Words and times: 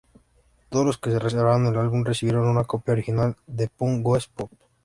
Todos 0.69 0.83
los 0.83 0.97
que 0.97 1.19
reservaron 1.19 1.67
el 1.67 1.77
álbum 1.77 2.03
recibieron 2.03 2.47
una 2.47 2.63
copia 2.63 2.93
original 2.93 3.37
de 3.45 3.67
"Punk 3.67 4.03
Goes 4.03 4.25
Pop". 4.25 4.49